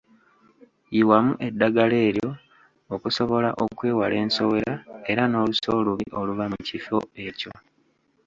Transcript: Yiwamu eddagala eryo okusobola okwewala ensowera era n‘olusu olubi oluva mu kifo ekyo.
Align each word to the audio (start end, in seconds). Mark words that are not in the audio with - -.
Yiwamu 0.95 1.33
eddagala 1.47 1.97
eryo 2.07 2.29
okusobola 2.95 3.49
okwewala 3.63 4.15
ensowera 4.23 4.73
era 5.11 5.23
n‘olusu 5.27 5.67
olubi 5.79 6.05
oluva 6.19 6.45
mu 6.51 6.59
kifo 6.67 6.97
ekyo. 7.27 7.51